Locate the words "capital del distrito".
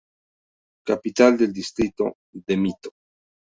0.83-2.17